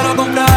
[0.00, 0.49] quiero comprar.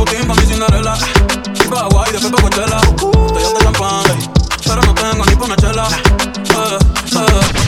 [0.00, 0.94] Putin pa' mi Cinderella.
[1.54, 2.80] Y pa' Hawaii, después pa' Coachella.
[2.80, 4.02] Estoy de champán,
[4.64, 5.88] pero no tengo ni pa' una chela.
[5.88, 6.78] Eh,
[7.16, 7.59] eh.